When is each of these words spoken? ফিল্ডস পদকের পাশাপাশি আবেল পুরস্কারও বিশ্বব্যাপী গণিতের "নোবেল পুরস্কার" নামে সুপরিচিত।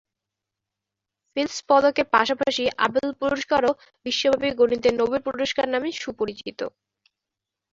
ফিল্ডস 1.31 1.57
পদকের 1.69 2.07
পাশাপাশি 2.15 2.63
আবেল 2.85 3.09
পুরস্কারও 3.21 3.71
বিশ্বব্যাপী 4.05 4.49
গণিতের 4.59 4.93
"নোবেল 4.99 5.19
পুরস্কার" 5.27 5.65
নামে 5.73 5.89
সুপরিচিত। 6.01 6.59